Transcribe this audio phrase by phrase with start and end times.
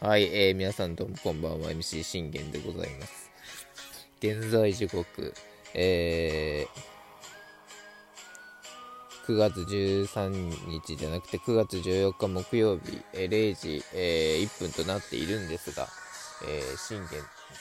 [0.00, 3.30] はい、えー、皆さんどうもこんばんは MC 信玄でございます
[4.20, 5.32] 現在時刻
[5.74, 10.30] えー、9月13
[10.68, 15.86] 日じゃなくて9月14日木曜日、えー、0時、えー、1分となっているんですが、
[16.46, 17.20] えー、信玄、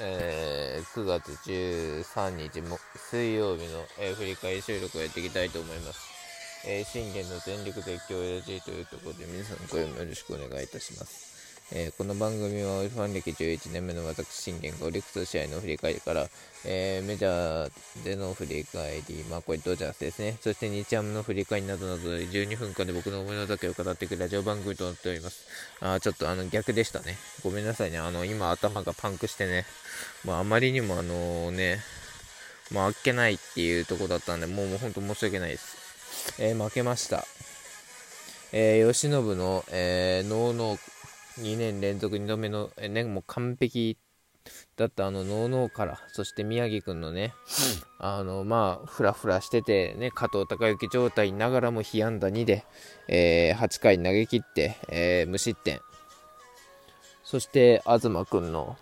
[0.00, 6.15] えー、9月13日も水曜日の、え、振り返り収録をやっていきたいと思います。
[6.64, 11.36] えー、信玄の全力絶叫 LG というところで皆さんごよろしくお願いいたします。
[11.72, 16.28] えーこの番組はファン歴11年目の私信玄がオリックス試合の振り返りから、
[16.64, 20.38] えーメジャーでの振り返り、まあこれドジャースですね。
[20.40, 25.44] そして日ハムの振り返りなどなど12分間で僕の思いの丈を語っていくラジオ番組となっております。
[25.80, 27.16] あちょっとあの逆でしたね。
[27.42, 27.98] ごめんなさいね。
[27.98, 29.66] あの今頭がパンクしてね。
[30.24, 31.80] まああまりにもあのね、
[32.70, 35.85] まああっけないっていうとこだったんで、もうもう本当申し訳ないです。
[36.38, 37.24] えー負けました。
[38.52, 43.98] えー、吉信の、えー、ノーノー2年連続2度目の、えーね、もう完璧
[44.76, 47.34] だったあのノーノーから、そして宮城くんのね、
[47.98, 52.64] あの、まあ、ふらふらしてて、ね、加藤隆之状態ながらも被安打2で、
[53.08, 55.80] えー8回投げ切って、えー無失点。
[57.24, 58.76] そして、東くんの、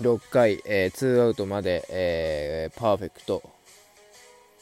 [0.00, 3.55] 6回、えー、2アウトまで、えーパーフェクト、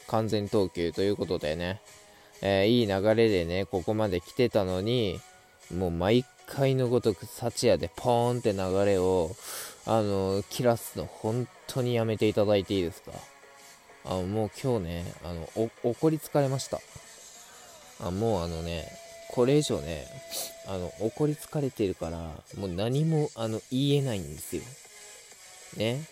[0.07, 1.81] 完全投球ということでね、
[2.41, 5.19] えーいい流れでね、ここまで来てたのに、
[5.73, 9.35] もう毎回のごとく、幸也でポーンって流れを、
[9.85, 13.11] あの、切らすの、本当にやめていただいていいですか？
[14.05, 15.49] あ、もう今日ね、あの、
[15.83, 16.79] 怒り疲れました。
[17.99, 18.87] あもうあのね、
[19.31, 20.05] これ以上ね、
[20.67, 22.17] あの、怒り疲れてるから、
[22.57, 24.61] もう何も、あの、言えないんですよ。
[25.77, 26.03] ね？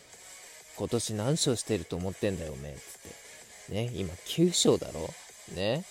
[0.75, 3.22] 今年何勝してると思ってんだよ、おめえ、つって。
[3.69, 5.09] ね、今9勝だろ？
[5.55, 5.85] ね。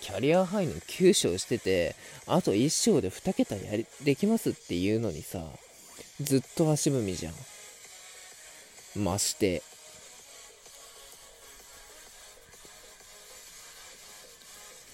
[0.00, 5.44] キャリアハイの9勝してて、あと1勝で2桁やり、できますっていうのにさ、
[6.20, 7.34] ずっと足踏みじゃん。
[9.02, 9.62] まして。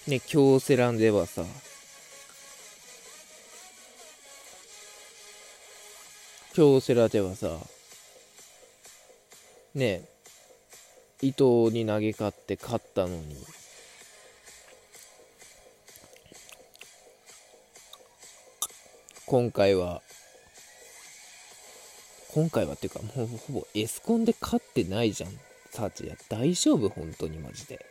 [0.07, 1.43] ね、京セラではさ、
[6.53, 7.59] 京セラではさ、
[9.73, 10.03] ね、
[11.21, 13.35] 伊藤に投げ勝って勝ったのに、
[19.25, 20.01] 今回は、
[22.33, 25.31] 今回はっていうか、もうほぼエスコンで勝ってないじゃん、
[25.71, 26.15] サーチや。
[26.29, 27.85] 大丈夫、本当にマジで。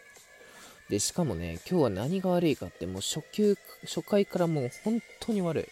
[0.90, 5.64] で、しかもね、今日は何が悪いかって、もう初級、初回からもう本当に悪い。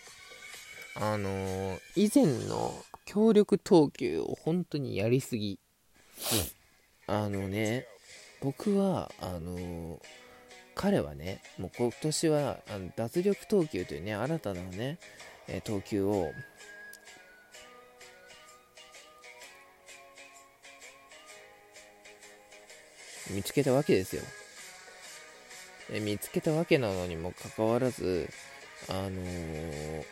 [0.95, 2.75] あのー以前の
[3.05, 5.59] 協力投球を本当にやりすぎ。
[7.13, 7.87] あのね、
[8.41, 10.01] 僕は、あの
[10.75, 14.99] 彼はね、もう今年はあの脱力投球というね、新たなね、
[15.47, 16.33] えー投球を
[23.31, 24.23] 見つけたわけですよ。
[25.91, 28.27] え見つけたわけなのにもかかわらず、
[28.89, 30.05] あのー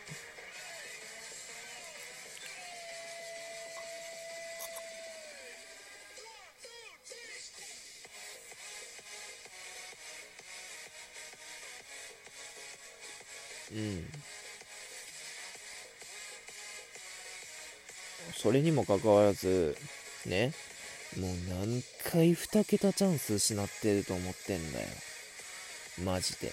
[13.72, 14.04] うん。
[18.36, 19.76] それにもかかわらず、
[20.26, 20.52] ね、
[21.18, 24.86] もう何回2桁チャンス失ってると思ってんだよ。
[26.04, 26.52] マジで。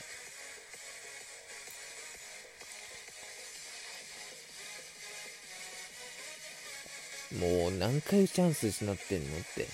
[7.40, 9.68] もう何回チャンス失ってんのって。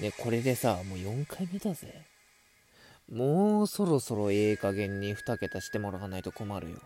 [0.00, 2.11] ね、これでさ、もう4回目だぜ。
[3.10, 6.76] もうそろそろええ加減に2桁してもらわないと困るよ。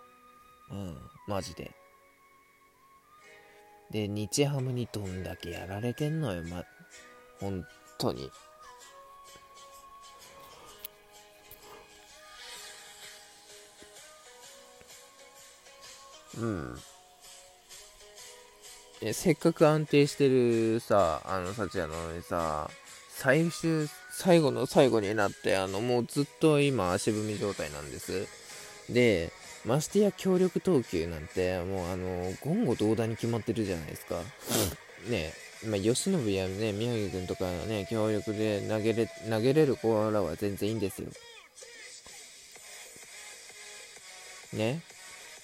[0.70, 0.96] うん、
[1.26, 1.70] マジで。
[3.90, 6.64] で、日ハムにどんだけやられてんのよ、ま、
[7.40, 7.64] 本
[7.98, 8.30] 当に。
[16.38, 16.78] うん。
[19.02, 22.70] えせっかく安定してるさ、あの、幸也なのにさ、
[23.10, 23.86] 最終、
[24.18, 28.26] 最後の最後になって、あの、もうずっと今、足踏み状態なんです。
[28.88, 29.30] で、
[29.66, 34.22] ましてや協力投球なんて、もうあの、言語道断に決まってるじゃないですか。
[35.10, 35.34] ね
[35.66, 41.08] まあ、吉信やね、宮城君とかね、協力で投げれ、投げれる子らは全然いいんですよ。
[44.54, 44.80] ね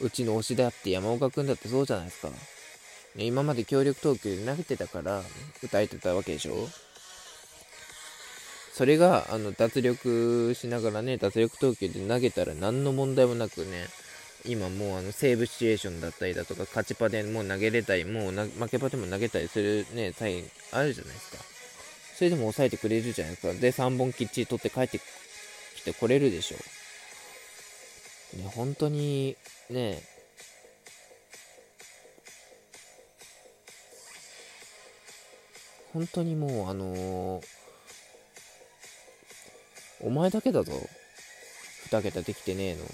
[0.01, 2.29] うちの推しだって山岡君だってそうじゃないですか。
[2.29, 5.23] ね、今まで協力投球で投げてたから、
[5.63, 6.71] 打たれてたわけでしょ
[8.73, 13.87] それがあの脱力しながらね脱力投球で投げたら何の問題もなくね
[14.45, 21.53] 今もうあのセーブシチュエーションだったりだとか勝ちパでもう投げれたりもう負けパでも投げたりするねサインあるじゃないですか。
[22.17, 23.53] それでも抑えてくれるじゃないですか。
[23.55, 25.01] で3本きっちり取って帰って
[25.77, 26.57] きてこれるでしょ
[28.39, 29.37] ね本当に
[29.71, 30.03] ね
[35.93, 37.47] 本当にもうあのー、
[40.03, 40.73] お前だけだぞ
[41.91, 42.85] 2桁できてねえの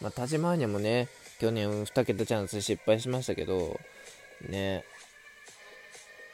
[0.00, 1.08] まあ、田島アニャもね、
[1.40, 3.80] 去年2桁チャンス失敗しましたけど、
[4.48, 4.84] ね、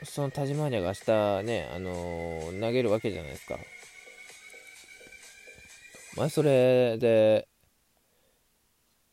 [0.02, 3.58] その田島アニャが明日ね、あのー、投げるわけじゃないですか。
[6.16, 7.48] まあ、それで、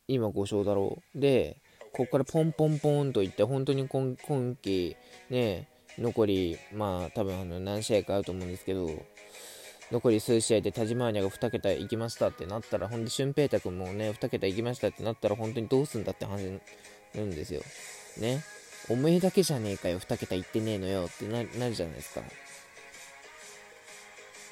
[0.07, 1.19] 今5勝だろう。
[1.19, 1.61] で、
[1.93, 4.97] ここからポンポンポンといって、本当に今今季、
[5.29, 8.89] ね、残り、まあ、多分あの何試合かあると思うんですけど、
[9.91, 16.43] 残り数試合で田島アニャが2桁行きましたってなったら、ほんで、俊平太君もね、2桁行きましたってなったら、本当にどうすんだって話
[17.13, 17.61] なんですよ。
[18.17, 18.41] ね。
[18.89, 22.21] おめえだけじゃねえかよ、2桁行ってねえのよってななるじゃないですか。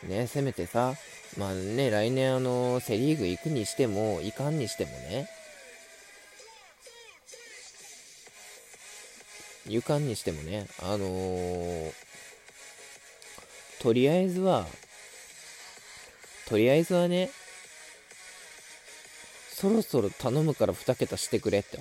[0.08, 0.96] ね、せめてさ、
[1.38, 5.30] まあね、来年あの、セリーグ行くにしても、行かんにしてもね、
[9.68, 11.94] 行かんにしてもね、あのー、
[13.82, 14.66] とりあえずは、
[16.50, 17.30] とりあえずはね、
[19.54, 21.80] そろそろ頼むから2桁してくれって。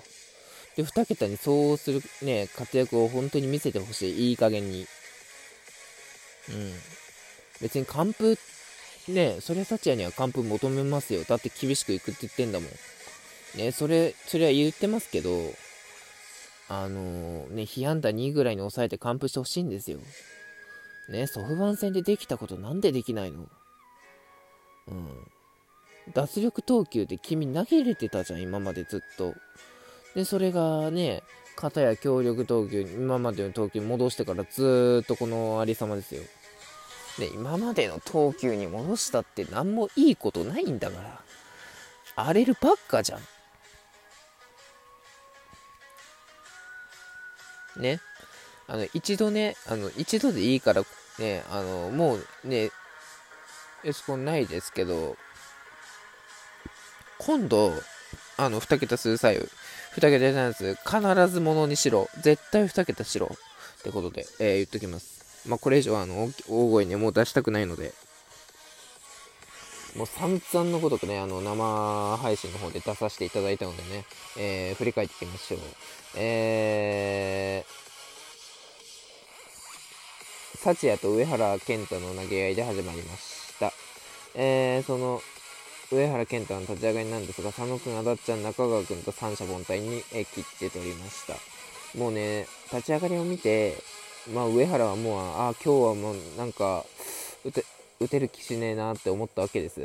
[0.77, 4.31] で、2桁にそうするね、活躍を本当に見せてほしい。
[4.31, 4.87] いい加減に。
[6.51, 6.73] うん。
[7.61, 8.37] 別に完封、
[9.09, 11.25] ね、それサチヤには完封求めますよ。
[11.25, 12.71] だって厳しくいくって言ってんだもん。
[13.59, 15.31] ね、それ、それは言ってますけど、
[16.69, 19.99] あのー、ね、被安打2ぐらいに抑えて完封してほしいんですよ。
[21.09, 23.49] ね、ソフバン戦でできたことなんでできないの？
[24.91, 26.13] うん。
[26.15, 29.35] 脱力投球で君投げれてたじゃん、今までずっと。
[30.15, 31.23] で、それがね、
[31.57, 36.23] 片や強力投球、今までの投球戻してからずっとこのありさまですよ。
[37.19, 41.21] で、今までの投球に戻したって何もいいことないんだから。
[42.15, 43.19] 荒れるばっかじゃ
[47.77, 47.83] ん。
[47.83, 48.01] ね。
[48.67, 50.83] あの、一度ね、あの、一度でいいから、
[51.19, 52.71] ね、あの、もうね、
[53.85, 55.17] エスコンないですけど、
[57.19, 57.73] 今度、
[58.37, 59.49] あの、2桁数歳、2
[59.95, 62.09] 桁チャンス、必ずものにしろ。
[62.21, 63.31] 絶対2桁しろ。
[63.81, 65.47] ってことで、えー、言っときます。
[65.49, 67.93] まあ、これ以上、あの、大声にもう出したくないので、
[69.97, 74.05] もう散々のごとくね、あの、生配信の方で出させていただいたのでね、
[74.37, 75.61] えー、振り返っていきましょう。
[76.15, 77.78] えー、
[80.63, 83.73] 幸也と上原健太の投げ合いで始まりました。
[84.35, 85.23] えー、その、
[85.93, 91.35] 上原健太の立ち上がりなんですが、佐野君、足立ちゃん、中川君と三者凡退に、え切って取りました。
[91.97, 93.77] もうね、立ち上がりを見て、
[94.35, 96.85] まあ、上原はもう、ああ、今日はもうなんか
[97.45, 97.65] 打て、
[98.01, 99.81] 打てる気しねえなって思ったわけです。
[99.81, 99.85] っ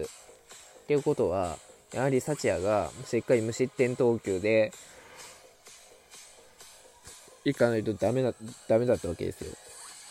[0.88, 1.60] ていうことは、
[1.94, 4.74] やはり幸也がしっかり無失点投球で、
[7.46, 8.34] いかないとダメだ、
[8.68, 9.54] ダメだったわけですよ。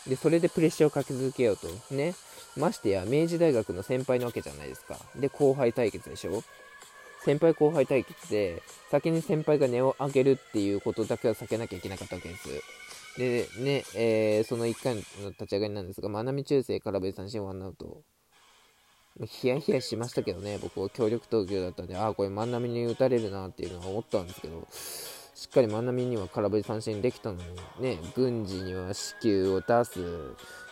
[0.07, 1.67] で、それでプレッシャーをかけ続けようと。
[1.93, 2.15] ね。
[2.57, 4.97] ましてや、明治大学の先輩なわけじゃないですか。
[5.15, 6.43] で、後輩対決でしょ
[7.23, 12.49] 先輩後輩対決で、先に先輩が値を上げるっていうことだけは避けなきゃいけなかったわけです。
[13.17, 18.01] で、ね、えー、その1回の立ち上がりなんですが、まなみ中世、空振り三振、ワンアウト。
[19.25, 24.67] ヒヤヒヤしましたけどね、僕は強力投球だったんで、ああ、これ万波に打たれるなっていうのは思ったんですけど、
[25.35, 27.43] しっかり万波には空振り三振できたのに、
[27.79, 29.99] ね、郡司には死球を出す、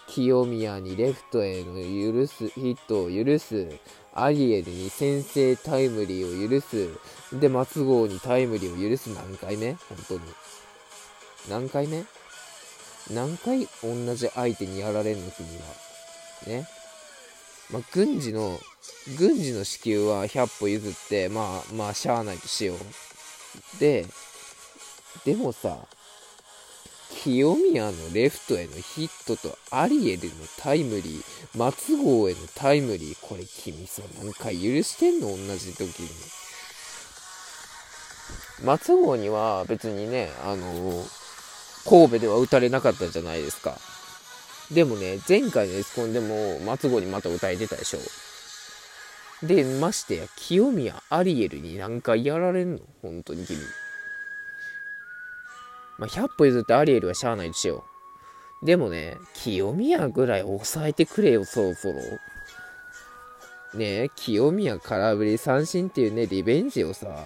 [0.07, 3.69] 清宮にレフトへの許す、ヒットを許す、
[4.13, 6.89] アリエルに先制タイムリーを許す、
[7.39, 9.07] で、松郷にタイムリーを許す。
[9.07, 9.73] 何回目？
[9.73, 10.21] 本当に。
[11.49, 12.03] 何回目？
[13.09, 13.67] 何回？
[13.81, 15.63] 同じ相手にやられんの君は。
[16.47, 16.67] ね？
[17.71, 18.59] まあ、軍事の、
[19.17, 23.79] 軍事の支給は100歩譲って、まあ、まあ、しゃあないとしよう。
[23.79, 24.05] で、
[25.25, 25.77] でもさ、
[27.23, 31.23] 清宮のレフトへのヒットとアリエルのタイムリー、
[31.57, 35.27] 松郷へのタイムリー、これ君さ、何回許してんの？
[35.27, 36.09] 同じ時に。
[38.63, 41.03] 松郷には別にね、あの、
[41.87, 43.77] 神戸では打たれなかったじゃないですか。
[44.71, 47.99] でもね、前回のエスコンでも松郷にまた打たれてたでしょ。
[49.45, 52.79] で、ましてや、清宮、アリエルに何回やられんの？
[53.01, 53.59] 本当に君。
[55.97, 57.83] まあ、100歩譲ってアリエルはしゃあないでしよ
[58.63, 61.95] でもね、清宮ぐらい抑えてくれよ、そろそろ。
[63.73, 67.25] ね清宮空振り三振っていうね、リベンジをさ、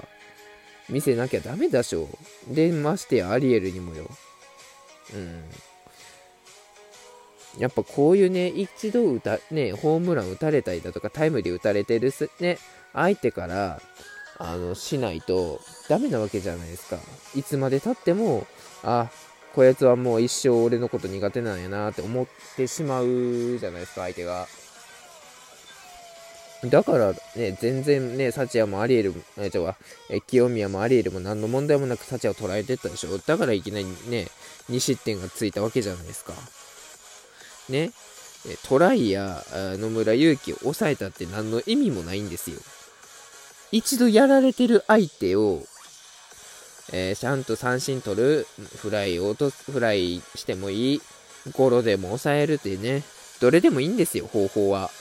[0.90, 2.08] 見せなきゃダメだしょ。
[2.48, 4.10] で、ましてやアリエルにもよ。
[5.14, 5.44] うん。
[7.58, 12.60] やっぱこういうね、一度打た、ね、ホームラン打たれたりだとか、タイムリー打たれてるすね、
[12.94, 13.82] 相手から、
[14.38, 16.98] あの、しないとダメなわけじゃないですか。
[17.36, 18.46] いつまでたっても、
[18.84, 19.10] あ、
[19.54, 22.28] こやつはもう一生俺のこと苦手なんやなって思っ
[22.58, 24.48] てしまうじゃないですか、相手が。
[26.64, 29.74] だからね、全然ね、サチアもアリエル、え、ちょ、
[30.10, 33.18] え、清宮もアリエルも何の問題もなくサチアを捉えてったでしょ。
[33.18, 34.28] だからいきなりね、
[34.70, 36.34] 2失点がついたわけじゃないですか。
[37.70, 37.92] ね。
[38.64, 42.60] トライや野村勇輝を抑えたって何の意味もないんですよ。
[43.76, 45.62] 一度やられてる相手を、
[46.94, 51.02] えー、ちゃんと三振取る、フライを落とす、フライしてもいい、
[51.52, 53.04] ゴロでも抑えるってね、
[53.42, 54.92] どれでもいいんですよ、方法は。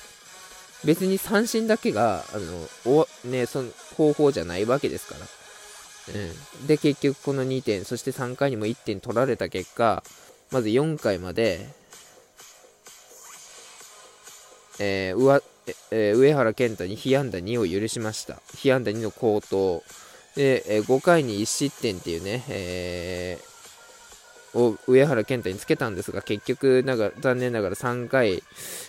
[0.84, 6.14] 別に三振だけが、あの、お、ね、その方法じゃないわけですから。
[6.14, 6.66] うん。
[6.66, 10.02] で、結局この2点、そして3回にも1点取られた結果、
[10.50, 11.68] まず4回まで、
[14.80, 15.40] えー、上
[15.90, 18.40] えー、上原健太に被安打2を許しました。
[18.56, 19.82] 被安打2の好投。
[20.36, 28.42] で、えー、5回に1失点っていうね、えー、を上原健太につけたんですが、結局なが残念ながら3回、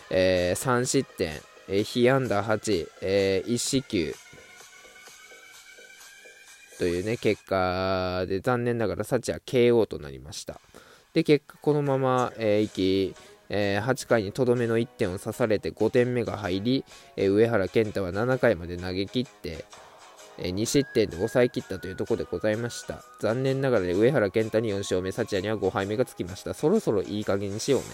[0.10, 1.34] えー、3失点、
[1.68, 4.16] えー、被安打8、えー、1四球
[6.78, 10.60] というね、結果で残念ながら幸は KO となりました。
[11.14, 13.16] で、結果このまま、えー、いき、
[13.50, 16.86] えー、8回にとどめの1点を刺されて5点目が入り、
[17.16, 19.66] えー、上原健太は7回まで投げ切って、
[20.38, 23.04] えー、2失点で抑え切ったというところでございました。
[23.20, 26.54] 残念ながら、上原健太に4勝目幸也には5敗目がつきました。
[26.54, 27.88] そろそろいい加減にしようね。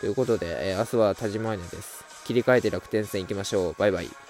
[0.00, 2.04] ということで、え明日は田島アニです。
[2.24, 3.74] 切り替えて楽天戦いきましょう。
[3.78, 4.08] バイバイ。